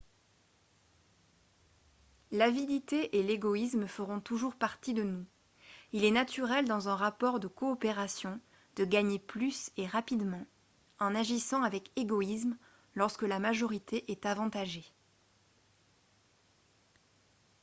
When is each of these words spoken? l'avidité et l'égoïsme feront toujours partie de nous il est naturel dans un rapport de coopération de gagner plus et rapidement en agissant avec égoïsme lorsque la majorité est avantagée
l'avidité 2.31 3.19
et 3.19 3.21
l'égoïsme 3.21 3.85
feront 3.85 4.19
toujours 4.19 4.55
partie 4.55 4.95
de 4.95 5.03
nous 5.03 5.23
il 5.91 6.03
est 6.03 6.09
naturel 6.09 6.65
dans 6.67 6.89
un 6.89 6.95
rapport 6.95 7.39
de 7.39 7.47
coopération 7.47 8.39
de 8.77 8.83
gagner 8.85 9.19
plus 9.19 9.69
et 9.77 9.85
rapidement 9.85 10.47
en 10.97 11.13
agissant 11.13 11.61
avec 11.61 11.91
égoïsme 11.99 12.57
lorsque 12.95 13.21
la 13.21 13.37
majorité 13.37 14.11
est 14.11 14.25
avantagée 14.25 14.91